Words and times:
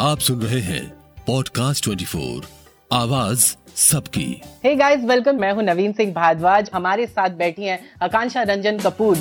आप 0.00 0.18
सुन 0.18 0.40
रहे 0.40 0.60
हैं 0.60 0.88
पॉडकास्ट 1.26 1.88
24 1.88 2.44
आवाज़ 2.92 3.56
सबकी। 3.76 4.42
हे 4.64 4.74
गाइस 4.76 5.00
वेलकम 5.00 5.36
मैं 5.36 5.52
हूँ 5.52 5.62
नवीन 5.62 5.92
सिंह 5.92 6.12
भारद्वाज। 6.14 6.70
हमारे 6.74 7.06
साथ 7.06 7.30
बैठी 7.30 7.64
हैं 7.64 7.80
आकांक्षा 8.02 8.42
रंजन 8.42 8.78
कपूर। 8.78 9.16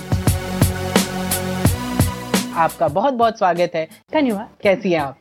आपका 2.55 2.87
बहुत 2.87 3.13
बहुत 3.13 3.37
स्वागत 3.37 3.71
है। 3.75 3.87
धन्यवाद 4.13 4.49
कैसी 4.61 4.91
हैं 4.91 4.99
आप? 4.99 5.17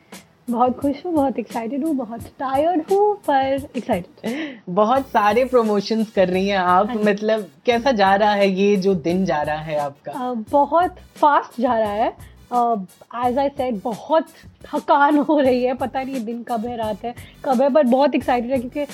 बहुत 0.49 0.79
खुश 0.79 0.95
हूँ 1.05 1.13
बहुत 1.13 1.39
एक्साइटेड 1.39 1.85
हूँ 1.85 1.95
बहुत 1.95 2.21
टायर्ड 2.21 2.83
हूँ 2.91 3.15
पर 3.15 3.67
एक्साइटेड 3.77 4.59
बहुत 4.69 5.07
सारे 5.07 5.45
प्रमोशंस 5.45 6.11
कर 6.11 6.27
रही 6.27 6.47
हैं 6.47 6.57
आप। 6.57 6.87
हाँ 6.87 6.95
मतलब 6.95 7.49
कैसा 7.65 7.91
जा 7.91 8.15
रहा 8.15 8.31
है 8.31 8.49
ये 8.49 8.75
जो 8.77 8.95
दिन 8.95 9.25
जा 9.25 9.41
रहा 9.41 9.61
है 9.61 9.77
आपका? 9.77 10.11
uh, 10.11 10.45
बहुत 10.51 10.95
फास्ट 11.15 11.61
जा 11.61 11.79
रहा 11.79 11.91
है। 11.91 12.36
एज 12.51 13.37
आई 13.37 13.49
सेड 13.49 13.81
बहुत 13.83 14.27
थकान 14.65 15.17
हो 15.19 15.39
रही 15.39 15.63
है 15.63 15.73
पता 15.75 16.03
नहीं 16.03 16.23
दिन 16.25 16.43
कब 16.43 16.65
है 16.65 16.75
रात 16.77 17.03
है 17.05 17.13
कब 17.45 17.61
है 17.61 17.69
बट 17.69 17.85
बहुत 17.87 18.15
एक्साइटेड 18.15 18.51
है 18.51 18.59
क्योंकि 18.59 18.85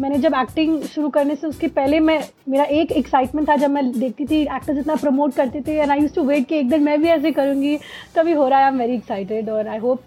मैंने 0.00 0.18
जब 0.18 0.34
एक्टिंग 0.34 0.82
शुरू 0.84 1.08
करने 1.10 1.34
से 1.36 1.46
उसके 1.46 1.66
पहले 1.70 1.98
मैं 2.00 2.22
मेरा 2.48 2.64
एक 2.74 2.92
एक्साइटमेंट 2.92 3.48
था 3.48 3.56
जब 3.56 3.70
मैं 3.70 3.90
देखती 3.92 4.24
थी 4.26 4.40
एक्टर्स 4.42 4.78
इतना 4.78 4.94
प्रमोट 4.96 5.34
करते 5.34 5.60
थे 5.60 5.72
and 5.72 5.90
I 5.90 6.00
use 6.00 6.14
to 6.14 6.22
wait 6.24 6.46
कि 6.48 6.58
एक 6.58 6.68
दिन 6.68 6.82
मैं 6.82 7.00
भी 7.02 7.08
ऐसे 7.08 7.32
करूँगी 7.32 7.76
तभी 8.14 8.32
हो 8.32 8.48
रहा 8.48 8.58
है 8.58 8.64
आई 8.64 8.72
एम 8.72 8.78
वेरी 8.78 8.94
एक्साइटेड 8.94 9.50
और 9.50 9.68
आई 9.68 9.78
होप 9.78 10.04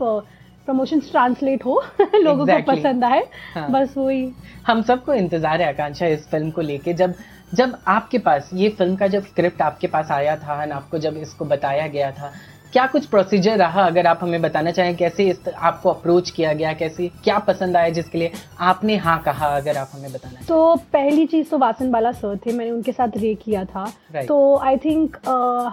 प्रमोशन 0.65 0.99
ट्रांसलेट 1.01 1.65
हो 1.65 1.81
लोगों 1.99 2.45
Exactly. 2.45 2.65
को 2.65 2.71
पसंद 2.71 3.03
आए 3.03 3.23
हाँ। 3.55 3.69
बस 3.71 3.93
वही 3.97 4.31
हम 4.67 4.81
सबको 4.81 5.13
इंतज़ार 5.13 5.61
है 5.61 5.67
आकांक्षा 5.67 6.07
इस 6.07 6.27
फ़िल्म 6.27 6.51
को 6.51 6.61
लेके 6.61 6.93
जब 6.93 7.13
जब 7.53 7.77
आपके 7.87 8.17
पास 8.19 8.49
ये 8.53 8.69
फ़िल्म 8.69 8.95
का 8.95 9.07
जब 9.07 9.25
स्क्रिप्ट 9.25 9.61
आपके 9.61 9.87
पास 9.87 10.11
आया 10.11 10.35
था 10.37 10.61
and 10.63 10.73
आपको 10.73 10.97
जब 10.97 11.17
इसको 11.17 11.45
बताया 11.45 11.87
गया 11.87 12.11
था 12.11 12.33
क्या 12.75 12.85
कुछ 12.87 13.05
प्रोसीजर 13.05 13.57
रहा? 13.57 13.81
अगर 13.81 14.07
आप 14.07 14.19
हमें 14.21 14.41
बताना 14.41 14.71
चाहें 14.71 14.95
कैसे 14.95 15.27
इस 15.29 15.47
आपको 15.49 15.89
अप्रोच 15.89 16.29
किया 16.29 16.53
गया 16.53 16.73
कैसे 16.73 17.07
क्या 17.23 17.37
पसंद 17.39 17.77
आया 17.77 17.89
जिसके 17.89 18.17
लिए 18.17 18.31
आपने 18.59 18.95
हाँ 18.95 19.17
कहा 19.21 19.47
अगर 19.47 19.77
आप 19.77 19.91
हमें 19.93 20.11
बताना 20.13 20.45
तो 20.47 20.75
पहली 20.93 21.25
चीज़ 21.25 21.49
तो 21.49 21.57
वासन 21.57 21.91
बाला 21.91 22.11
सर 22.11 22.37
थे 22.37 22.53
मैंने 22.53 22.71
उनके 22.71 22.91
साथ 22.91 23.17
रे 23.17 23.33
किया 23.35 23.63
था। 23.65 23.85
Right. 23.85 24.27
तो 24.27 24.57
आई 24.57 24.77
थिंक 24.77 25.17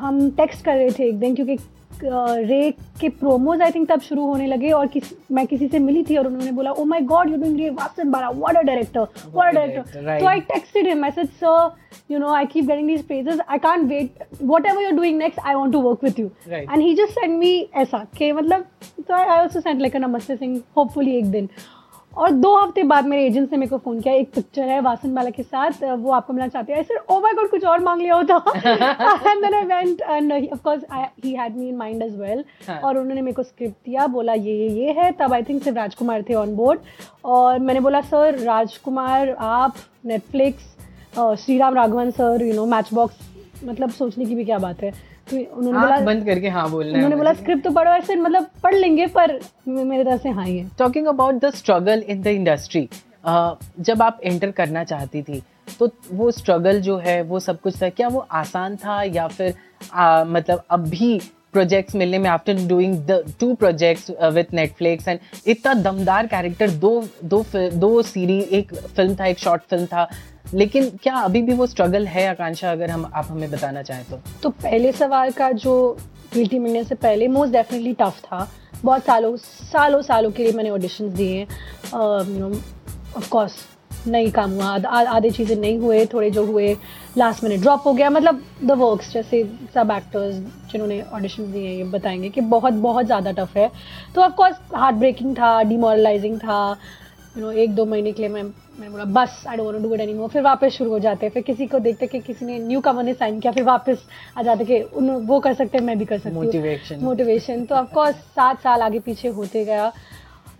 हम 0.00 0.30
टेक्स्ट 0.30 0.64
कर 0.64 0.76
रहे 0.76 0.90
थे 0.90 1.08
एक 1.08 1.18
दिन 1.20 1.34
क्योंकि 1.34 1.56
रे 2.02 2.70
के 3.00 3.08
प्रोमोज 3.08 3.62
आई 3.62 3.70
थिंक 3.70 3.88
तब 3.88 4.00
शुरू 4.00 4.24
होने 4.26 4.46
लगे 4.46 4.70
और 4.70 4.86
किस 4.86 5.12
मैं 5.32 5.46
किसी 5.46 5.68
से 5.68 5.78
मिली 5.78 6.02
थी 6.10 6.16
और 6.16 6.26
उन्होंने 6.26 6.52
बोला 6.52 6.70
oh 6.72 6.84
my 6.84 7.00
god 7.10 7.30
you 7.30 7.36
doing 7.36 7.58
रे 7.60 7.68
वासन 7.70 8.10
बारा 8.10 8.30
what 8.30 8.56
a 8.56 8.62
director 8.62 9.00
what 9.34 9.48
a 9.48 9.54
director. 9.54 10.18
तो 10.20 10.26
I 10.26 10.40
texted 10.40 10.88
him 10.88 11.04
I 11.04 11.10
said 11.10 11.28
sir 11.42 11.70
you 12.10 12.18
know 12.18 12.32
I 12.34 12.46
keep 12.46 12.64
getting 12.66 12.88
these 12.88 13.02
praises 13.06 13.40
I 13.48 13.58
can't 13.58 13.88
wait 13.90 14.24
whatever 14.66 14.82
you're 14.82 14.92
doing 14.92 15.18
next 15.18 15.40
I 15.40 15.54
want 15.54 15.72
to 15.72 15.80
work 15.82 16.04
with 16.04 16.20
you. 16.20 16.30
And 16.48 16.80
he 16.80 16.94
just 16.94 17.20
send 17.20 17.38
me 17.38 17.68
ऐसा 17.74 18.04
के 18.18 18.32
मतलब 18.32 18.66
तो 18.98 19.14
I 19.14 19.38
also 19.38 19.60
send 19.60 19.80
like 19.80 19.96
नमस्ते 19.96 20.36
Singh 20.36 20.60
hopefully 20.76 21.16
एक 21.18 21.30
दिन। 21.30 21.48
और 22.16 22.30
दो 22.30 22.54
हफ़्ते 22.56 22.82
बाद 22.82 23.06
मेरे 23.06 23.26
एजेंट 23.26 23.52
ने 23.52 23.58
मेरे 23.58 23.70
को 23.70 23.78
फ़ोन 23.78 24.00
किया 24.00 24.14
एक 24.14 24.32
पिक्चर 24.34 24.68
है 24.68 24.80
वासन 24.80 25.14
बाला 25.14 25.30
के 25.30 25.42
साथ 25.42 25.82
वो 25.84 26.10
आपको 26.12 26.32
मिलना 26.32 26.48
चाहते 26.48 26.72
हैं। 26.72 26.82
सेड 26.82 26.98
ओ 27.10 27.20
माय 27.20 27.32
गॉड 27.34 27.50
कुछ 27.50 27.64
और 27.64 27.80
मांग 27.80 28.00
लिया 28.00 28.14
होता। 28.14 28.34
And 28.56 29.42
then 29.42 29.54
I 29.54 29.64
went 29.64 30.02
and 30.02 30.32
of 30.52 30.62
course 30.64 30.84
he 31.24 31.34
had 31.34 31.56
me 31.56 31.68
in 31.68 31.76
mind 31.76 32.02
as 32.02 32.18
well. 32.20 32.44
और 32.84 32.98
उन्होंने 32.98 33.22
मेरे 33.22 33.34
को 33.34 33.42
स्क्रिप्ट 33.42 33.76
दिया 33.86 34.06
बोला 34.06 34.32
ये 34.34 34.56
ये 34.56 34.68
ये 34.80 34.92
है। 35.00 35.10
तब 35.20 35.32
आई 35.32 35.42
थिंक 35.42 35.62
सिर्फ़ 35.62 35.78
राजकुमार 35.78 36.22
थे 36.28 36.34
ऑन 36.34 36.54
बोर्ड 36.56 36.80
और 37.24 37.58
मैंने 37.58 37.80
बोला 37.80 38.00
सर 38.02 38.38
राजकुमार 38.38 39.34
आप 39.40 39.74
Netflix 40.06 40.70
Sriram 41.58 41.74
Raghavan 41.74 42.10
sir 42.10 42.42
you 42.42 42.54
know 42.54 42.66
matchbox 42.94 43.30
मतलब 43.64 43.90
सोचने 43.92 44.24
की 44.24 44.34
भी 44.34 44.44
क्या 44.44 44.58
बात 44.58 44.82
है? 44.82 44.92
तो 45.28 45.36
उन्होंने 45.36 45.78
बोला 45.78 45.98
बंद 46.04 46.24
करके 46.26 46.48
हाँ 46.48 46.70
बोलना 46.70 46.94
उन्होंने 46.94 47.16
बोला 47.16 47.32
स्क्रिप्ट 47.34 47.64
तो 47.64 47.70
पढ़ो 47.70 47.90
ऐसे 47.92 48.16
मतलब 48.16 48.46
पढ़ 48.62 48.74
लेंगे 48.74 49.06
पर 49.16 49.38
मेरे 49.68 50.04
तरफ़ 50.04 50.22
से 50.22 50.30
हाँ 50.30 50.44
ही 50.46 50.56
है. 50.58 50.68
Talking 50.78 51.06
about 51.06 51.40
the 51.40 51.50
struggle 51.54 52.04
in 52.08 52.22
the 52.22 52.26
industry 52.26 52.88
जब 53.26 54.02
आप 54.02 54.20
एंटर 54.24 54.50
करना 54.50 54.84
चाहती 54.84 55.22
थी 55.22 55.42
तो 55.78 55.90
वो 56.12 56.30
स्ट्रगल 56.30 56.80
जो 56.80 56.96
है 56.98 57.20
वो 57.22 57.40
सब 57.40 57.60
कुछ 57.60 57.82
था 57.82 57.88
क्या 57.90 58.08
वो 58.08 58.26
आसान 58.32 58.76
था 58.76 59.02
या 59.02 59.26
फिर 59.28 59.50
uh, 59.50 60.26
मतलब 60.26 60.64
अब 60.70 60.88
भी 60.88 61.20
प्रोजेक्ट्स 61.52 61.94
मिलने 61.94 62.18
में 62.18 62.28
after 62.30 62.66
doing 62.68 62.96
the 63.06 63.22
two 63.40 63.54
projects 63.54 64.10
with 64.34 64.54
Netflix 64.54 65.08
and 65.08 65.18
इतना 65.46 65.74
दमदार 65.82 66.26
कैरेक्टर 66.26 66.70
दो 66.84 66.92
दो 67.24 67.44
दो 67.74 67.90
सीरीज़ 68.02 68.54
एक 68.54 68.74
फ़िल्म 68.74 69.14
था 69.14 69.26
एक 69.26 69.38
शॉर्ट 69.38 69.62
फ़िल्म 69.62 69.86
था 69.86 70.08
लेकिन 70.44 70.90
क्या 71.02 71.14
अभी 71.16 71.42
भी 71.42 71.54
वो 71.54 71.66
स्ट्रगल 71.66 72.06
है, 72.06 72.26
आकांक्षा, 72.28 72.72
अगर 72.72 72.90
हम, 72.90 73.10
आप 73.14 73.26
हमें 73.30 73.50
बताना 73.50 73.82
चाहें 73.82 74.04
तो? 74.10 74.20
तो 74.42 74.50
पहले 74.50 74.92
सवाल 74.92 75.30
का 75.30 75.50
जो 75.52 75.96
गिल्टी 76.34 76.58
मिलने 76.58 76.84
से 76.84 76.94
पहले 76.94 77.28
मोस्ट 77.28 77.52
डेफिनेटली 77.52 77.92
टफ 77.92 78.20
था। 78.20 78.48
बहुत 78.84 79.04
सालों 79.04 79.36
सालों 79.36 80.00
सालों 80.02 80.30
के 80.30 80.42
लिए 80.42 80.52
मैंने 80.52 80.70
ऑडिशंस 80.70 81.12
दिए। 81.12 81.46
नो 81.94 82.48
ऑफ़ 83.16 83.28
कोर्स 83.30 83.56
नहीं 84.06 84.30
काम 84.32 84.52
हुआ। 84.52 84.76
आधे 84.88 85.30
चीज़ें 85.30 85.56
नहीं 85.56 85.78
हुए, 85.78 86.04
थोड़े 86.06 86.30
जो 86.30 86.44
हुए 86.46 86.76
लास्ट 87.18 87.44
मिनट 87.44 87.60
ड्रॉप 87.60 87.86
हो 87.86 87.92
गया। 87.92 88.08
मतलब 88.10 88.42
द 88.64 88.70
वर्क्स 88.72 89.12
जैसे 89.12 89.42
सब 89.74 89.90
एक्टर्स 89.90 90.34
जिन्होंने 90.72 91.00
ऑडिशन 91.02 91.52
दिए 91.52 91.68
हैं, 91.68 91.76
ये 91.76 91.84
बताएँगे 91.84 92.28
कि 92.28 92.40
बहुत 92.40 92.72
बहुत 92.72 93.06
ज़्यादा 93.06 93.32
टफ 93.32 93.56
है। 93.56 93.70
तो 94.14 94.20
ऑफकोर्स 94.20 94.56
हार्ट 94.74 94.96
ब्रेकिंग 94.96 95.34
था 95.36 95.62
डिमोरलाइजिंग 95.62 96.38
था। 96.38 96.76
यू 97.36 97.42
नो 97.42 97.50
एक, 97.52 97.74
दो 97.74 97.84
महीने 97.86 98.12
के 98.12 98.22
लिए 98.22 98.28
मैं 98.30 98.42
मैंने 98.78 98.90
बोला 98.90 99.04
बस 99.14 99.44
I 99.48 99.56
don't 99.56 99.82
do 99.82 99.94
it 99.94 100.00
anymore 100.00 100.28
फिर 100.28 100.42
वापस 100.42 100.72
शुरू 100.72 100.90
हो 100.90 100.98
जाते 100.98 101.26
हैं। 101.26 101.32
फिर 101.32 101.42
किसी 101.42 101.66
को 101.66 101.78
देखते 101.78 102.06
कि 102.06 102.18
किसी 102.20 102.46
ने 102.46 102.58
न्यू 102.58 102.80
कमर 102.80 103.04
ने 103.04 103.14
साइन 103.14 103.40
किया 103.40 103.52
फिर 103.52 103.64
वापस 103.64 104.06
आ 104.38 104.42
जाते 104.42 104.64
कि 104.64 104.80
उन 104.80 105.10
वो 105.26 105.40
कर 105.40 105.54
सकते 105.54 105.78
हैं 105.78 105.84
मैं 105.84 105.98
भी 105.98 106.04
कर 106.04 106.18
सकती 106.18 106.34
हूँ। 106.34 106.44
मोटिवेशन 106.44 107.04
मोटिवेशन 107.04 107.64
तो 107.64 107.74
ऑफकोर्स 107.74 108.16
सात 108.36 108.60
साल 108.62 108.82
आगे 108.82 108.98
पीछे 109.00 109.28
होते 109.30 109.64
गया। 109.64 109.92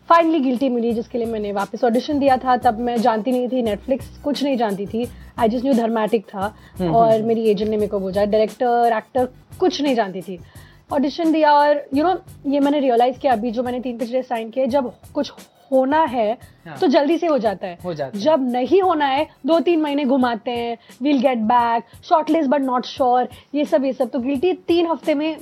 फाइनली 0.09 0.39
गिल्टी 0.41 0.69
मिली 0.69 0.93
जिसके 0.93 1.19
लिए 1.19 1.27
मैंने 1.27 1.53
वापस 1.53 1.85
ऑडिशन 1.85 2.19
दिया 2.19 2.37
था। 2.37 2.57
तब 2.65 2.79
मैं 2.81 2.97
जानती 3.03 3.33
नहीं 3.33 3.49
थी 3.49 3.63
नेटफ्लिक्स 3.63 4.19
कुछ 4.25 4.43
नहीं 4.43 4.57
जानती 4.57 4.87
थी। 4.87 5.09
आई 5.39 5.49
जस्ट 5.49 5.65
न्यू 5.65 5.75
धर्मेटिक 5.75 6.25
था। 6.27 6.55
और 6.83 7.23
मेरी 7.23 7.49
एजेंट 7.51 7.71
ने 7.71 7.77
मेरे 7.77 7.89
को 7.89 8.01
बोला 8.01 8.25
डायरेक्टर 8.25 8.93
एक्टर 8.97 9.29
कुछ 9.61 9.81
नहीं 9.83 9.95
जानती 9.95 10.21
थी। 10.21 10.39
ऑडिशन 10.93 11.33
दिया 11.33 11.53
और 11.53 11.77
यू 11.95 11.97
you 11.97 12.05
नो 12.05 12.13
know, 12.13 12.53
ये 12.53 12.61
मैंने 12.61 12.81
रियलाइज़ 12.81 13.19
किया 13.19 13.33
अभी 13.33 13.51
जो 13.51 13.63
मैंने 13.63 13.81
तीन 13.81 13.99
पिछले 13.99 14.23
साइन 14.23 14.51
किए 14.51 14.67
जब 14.69 14.93
कुछ 15.15 15.33
होना 15.73 16.03
है 16.05 16.33
हाँ। 16.67 16.77
तो 16.79 16.87
जल्दी 16.87 17.17
से 17.19 17.27
हो 17.27 17.39
जाता 17.39 17.67
है 17.67 17.79
हो 17.85 17.95
जाता 17.95 18.19
है। 18.19 18.23
जब 18.25 18.51
नहीं 18.51 18.81
होना 18.83 19.07
है 19.07 19.27
दो 19.47 19.59
तीन 19.61 19.81
महीने 19.81 20.05
घुमाते 20.07 20.51
हैं 20.51 20.77
will 21.03 21.21
get 21.21 21.39
back 21.49 21.85
shortlist 22.05 22.51
but 22.51 22.61
not 22.63 22.87
sure 22.87 23.29
ये 23.55 23.65
सब 23.65 23.85
ये 23.85 23.93
सब 23.93 24.11
तो 24.11 24.19
गिल्टी 24.19 24.53
तीन 24.69 24.87
हफ़्ते 24.87 25.15
में 25.15 25.37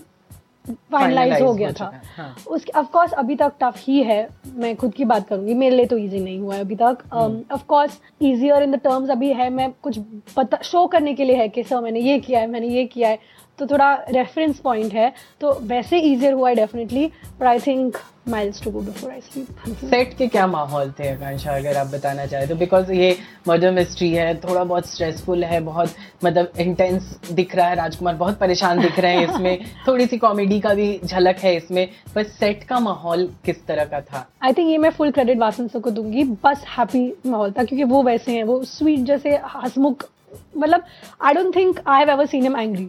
फाइनलाइज 0.92 1.40
हो 1.40 1.46
हो 1.46 1.52
गया 1.54 1.70
था 1.72 1.90
हाँ। 2.16 2.34
उसके 2.48 2.72
ऑफ़ 2.78 2.86
कोर्स 2.86 3.12
अभी 3.12 3.36
तक 3.36 3.52
टफ 3.60 3.74
ही 3.78 4.02
है 4.02 4.28
मैं 4.54 4.74
खुद 4.76 4.92
की 4.94 5.04
बात 5.04 5.26
करूँगी 5.28 5.54
मेरे 5.54 5.76
लिए 5.76 5.86
तो 5.86 5.98
इजी 5.98 6.20
नहीं 6.20 6.38
हुआ 6.38 6.54
है 6.54 6.60
अभी 6.60 6.76
तक 6.76 6.98
हम्म। 7.12 7.54
Of 7.54 7.64
course 7.64 8.00
easier 8.22 8.62
in 8.62 8.72
the 8.72 8.78
terms 8.78 9.10
अभी 9.10 9.32
है 9.32 9.48
मैं 9.50 9.70
कुछ 9.82 9.98
पता 10.36 10.58
शो 10.62 10.86
करने 10.86 11.14
के 11.14 11.24
लिए 11.24 11.36
है 11.36 11.48
कि 11.48 11.62
सर 11.62 11.80
मैंने 11.80 12.00
ये 12.00 12.18
किया 12.18 12.40
है 12.40 12.46
मैंने 12.46 12.68
ये 12.68 12.84
किया 12.84 13.08
है 13.08 13.18
तो 13.60 13.66
थोड़ा 13.66 13.92
रेफरेंस 14.10 14.58
पॉइंट 14.60 14.92
है। 14.94 15.12
तो 15.40 15.58
वैसे 15.64 15.98
इजियर 16.00 16.32
हुआ 16.32 16.48
है 16.48 16.54
definitely 16.54 17.06
but 17.40 17.46
I 17.46 17.58
think 17.60 17.96
miles 18.28 18.62
to 18.62 18.70
go 18.70 18.80
before 18.80 19.10
I 19.10 19.20
sleep 19.20 19.76
set 19.80 20.16
के 20.16 20.26
क्या 20.26 20.46
माहौल 20.46 20.90
थे 20.98 21.08
आकांक्षा 21.08 21.52
अगर 21.52 21.76
आप 21.76 21.86
बताना 21.86 22.26
चाहे 22.26 22.46
तो? 22.46 22.54
बिकॉज़ 22.56 22.92
ये 22.92 23.16
मर्डर 23.48 23.70
मिस्ट्री 23.72 24.10
है 24.10 24.34
थोड़ा 24.40 24.64
बहुत 24.64 24.88
स्ट्रेसफुल 24.88 25.44
है 25.44 25.60
बहुत 25.60 25.94
मतलब 26.24 26.52
इंटेंस 26.60 27.18
दिख 27.32 27.54
रहा 27.56 27.66
है 27.68 27.74
राजकुमार 27.76 28.14
बहुत 28.14 28.38
परेशान 28.38 28.80
दिख 28.80 28.98
रहे 28.98 29.16
हैं 29.16 29.28
इसमें। 29.28 29.64
थोड़ी 29.88 30.06
सी 30.06 30.18
कॉमेडी 30.18 30.60
का 30.60 30.74
भी 30.74 30.88
झलक 31.04 31.38
है 31.38 31.54
इसमें 31.56 31.86
पर 32.14 32.22
सेट 32.24 32.64
का 32.64 32.78
माहौल 32.80 33.28
किस 33.44 33.66
तरह 33.66 33.84
का 33.84 34.00
था? 34.00 34.26
आई 34.42 34.52
थिंक 34.52 34.70
ये 34.70 34.78
मैं 34.78 34.90
फुल 34.90 35.10
क्रेडिट 35.10 35.38
वासन 35.38 35.68
सर 35.68 35.80
को 35.80 35.90
दूँगी 35.90 36.24
बस 36.44 36.64
हैप्पी 36.78 37.12
माहौल 37.26 37.52
था 37.52 37.64
क्योंकि 37.64 37.84
वो 37.84 38.02
वैसे 38.02 38.32
हैं 38.32 38.44
वो 38.44 38.62
स्वीट 38.66 39.00
जैसे 39.06 39.38
हसमुख 39.56 40.08
मतलब 40.56 40.84
I 41.20 41.34
don't 41.34 41.54
think 41.56 41.80
I 41.86 41.98
have 41.98 42.10
ever 42.10 42.26
seen 42.26 42.46
him 42.46 42.56
angry 42.56 42.88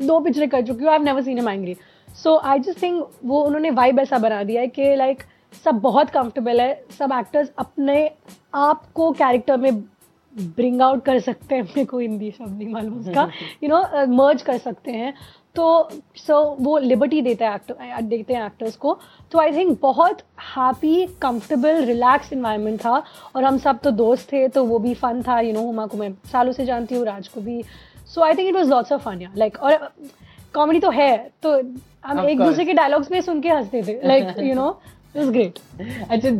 दो 0.00 0.18
पिक्चरें 0.20 0.48
कर 0.48 0.62
चुकी 0.66 0.84
हूँ 0.84 0.92
I 0.92 0.98
never 0.98 1.22
seen 1.22 1.38
him 1.38 1.48
angry 1.48 1.76
so 2.16 2.36
I 2.44 2.58
just 2.58 2.82
think 2.82 3.08
वो 3.24 3.42
उन्होंने 3.44 3.70
वाइब 3.70 3.98
ऐसा 3.98 4.18
बना 4.18 4.42
दिया 4.44 4.60
है 4.60 4.68
कि 4.68 4.94
लाइक 4.96 5.22
सब 5.64 5.80
बहुत 5.80 6.10
कंफर्टेबल 6.10 6.60
है 6.60 6.74
सब 6.98 7.12
एक्टर्स 7.12 7.50
अपने 7.58 8.10
आप 8.54 8.86
को 8.94 9.10
कैरेक्टर 9.12 9.56
में 9.56 9.82
ब्रिंग 10.32 10.82
आउट 10.82 11.04
कर 11.04 11.18
सकते 11.20 11.54
हैं 11.54 11.62
मेरे 11.62 11.84
को 11.84 11.98
हिंदी 11.98 12.30
शब्द 12.30 12.58
नहीं 12.58 12.68
मालूम 12.68 12.98
उसका 13.00 13.28
यू 13.62 13.68
नो 13.68 14.06
मर्ज 14.14 14.42
कर 14.42 14.58
सकते 14.58 14.90
हैं. 14.90 15.14
तो 15.56 15.88
सो 16.16 16.32
so, 16.32 16.64
वो 16.64 16.78
लिबर्टी 16.78 17.20
देता 17.22 17.48
है 17.48 17.54
एक्टर 17.54 18.02
देते 18.02 18.34
हैं 18.34 18.44
एक्टर्स 18.46 18.76
को. 18.76 18.98
तो 19.32 19.38
आई 19.38 19.52
थिंक 19.52 19.78
बहुत 19.82 20.22
हैप्पी 20.56 21.06
कंफर्टेबल 21.22 21.84
रिलैक्स 21.84 22.32
इन्वायरमेंट 22.32 22.80
था 22.80 23.02
और 23.36 23.44
हम 23.44 23.58
सब 23.58 23.78
तो 23.78 23.90
दोस्त 23.90 24.32
थे 24.32 24.46
तो 24.48 24.64
वो 24.64 24.78
भी 24.78 24.94
फन 24.94 25.22
था 25.22 25.38
यू 25.40 25.52
नो 25.52 25.62
हुमा 25.62 25.86
को 25.86 25.98
मैं 25.98 26.12
सालों 26.32 26.52
से 26.52 26.64
जानती 26.64 26.94
हूँ 26.94 27.04
राज 27.06 27.28
को 27.28 27.40
भी 27.40 27.62
so 28.06 28.22
I 28.22 28.34
think 28.34 28.48
it 28.48 28.54
was 28.54 28.70
lots 28.70 28.92
of 28.92 29.02
fun 29.02 29.26
like 29.36 29.58
और 29.58 29.88
कॉमेडी 30.54 30.80
तो 30.80 30.90
है 30.90 31.16
तो 31.42 31.56
हम 32.06 32.18
Of 32.18 32.24
एक 32.24 32.36
course. 32.36 32.48
दूसरे 32.48 32.64
के 32.64 32.72
डायलॉग्स 32.72 33.10
में 33.10 33.20
सुन 33.20 33.40
के 33.40 33.48
हँसते 33.48 33.82
थे। 33.82 34.00
Like 34.08 34.38
you 34.38 34.54
know 34.54 34.80
is 35.16 35.30
great 35.30 35.58
अच्छा 36.10 36.30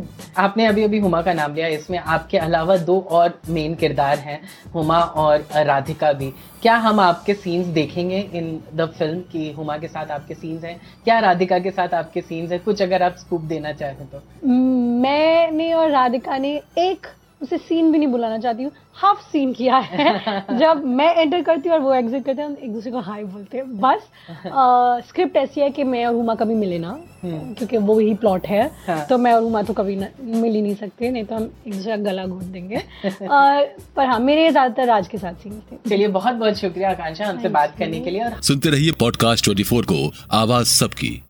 आपने 0.43 0.65
अभी 0.65 0.83
अभी 0.83 0.99
हुमा 0.99 1.21
का 1.21 1.33
नाम 1.33 1.53
लिया 1.55 1.67
इसमें 1.67 1.97
आपके 1.99 2.37
अलावा 2.37 2.77
दो 2.77 2.99
और 3.11 3.39
मेन 3.49 3.75
किरदार 3.75 4.19
हैं 4.19 4.39
हुमा 4.73 4.99
और 4.99 5.45
राधिका 5.65 6.11
भी। 6.13 6.29
क्या 6.61 6.75
हम 6.77 6.99
आपके 6.99 7.33
सीन्स 7.33 7.67
देखेंगे 7.67 8.19
इन 8.33 8.59
द 8.75 8.85
फ़िल्म 8.97 9.19
कि 9.31 9.51
हुमा 9.51 9.77
के 9.77 9.87
साथ 9.87 10.11
आपके 10.11 10.33
सीन्स 10.33 10.63
हैं? 10.63 10.79
क्या 11.03 11.19
राधिका 11.19 11.59
के 11.59 11.71
साथ 11.71 11.93
आपके 11.93 12.21
सीन्स 12.21 12.51
हैं? 12.51 12.59
कुछ 12.63 12.81
अगर 12.81 13.03
आप 13.03 13.15
स्कूप 13.19 13.41
देना 13.41 13.71
चाहें 13.73 14.07
तो। 14.07 14.21
मैंने 14.47 15.73
और 15.73 15.91
राधिका 15.91 16.37
ने 16.37 16.55
एक 16.77 17.07
उसे 17.43 17.57
सीन 17.57 17.91
भी 17.91 17.97
नहीं 17.97 18.07
बुलाना 18.07 18.37
चाहती 18.37 18.63
हूँ। 18.63 18.71
हाफ़ 18.95 19.21
सीन 19.31 19.53
किया 19.53 19.77
है। 19.77 20.47
जब 20.59 20.83
मैं 20.87 21.13
एंटर 21.15 21.41
करती 21.41 21.69
हूँ 21.69 21.75
और 21.77 21.81
वो 21.83 21.93
एग्जिट 21.93 22.25
करते 22.25 22.41
हैं 22.41 22.55
एक 22.57 22.73
दूसरे 22.73 22.91
को 22.91 22.99
हाई 23.01 23.23
बोलते 23.23 23.57
हैं। 23.57 23.65
बस 23.79 24.07
स्क्रिप्ट 25.07 25.37
ऐसी 25.37 25.61
है 25.61 25.69
कि 25.69 25.83
मैं 25.83 26.05
और 26.05 26.13
हुमा 26.15 26.35
कभी 26.35 26.55
मिले 26.55 26.79
ना 26.79 26.89
हम्म। 27.23 27.53
क्योंकि 27.53 27.77
वो 27.79 27.97
ही 27.99 28.13
प्लॉट 28.13 28.47
है 28.47 28.63
हाँ। 28.87 29.05
तो 29.09 29.17
मैं 29.17 29.33
और 29.33 29.41
हुमा 29.43 29.61
तो 29.61 29.73
कभी 29.73 29.95
मिल 29.95 30.53
ही 30.55 30.61
नहीं 30.61 30.75
सकते 30.75 31.09
नहीं 31.11 31.23
तो 31.23 31.35
हम 31.35 31.49
एक 31.67 31.73
दूसरे 31.73 31.91
का 31.91 31.97
गला 32.03 32.25
घोट 32.25 32.43
देंगे। 32.43 32.75
आ, 32.75 33.61
पर 33.95 34.05
हाँ 34.05 34.19
मेरे 34.19 34.49
ज़्यादातर 34.51 34.87
राज 34.87 35.07
के 35.07 35.17
साथ 35.17 35.43
सीन 35.43 35.61
थे। 35.71 35.77
चलिए 35.89 36.07
बहुत 36.07 36.33
बहुत 36.33 36.55
शुक्रिया 36.55 36.89
आकांक्षा 36.89 37.27
हमसे 37.27 37.49
बात 37.49 37.75
करने 37.79 37.99
के 37.99 38.09
लिए 38.09 38.23
और 38.23 38.41
सुनते 38.41 38.69
रहिए 38.69 38.91
पॉडकास्ट 38.99 39.45
ट्वेंटी 39.45 39.63
को 39.83 40.11
आवाज़ 40.37 40.67
सबकी। 40.69 41.21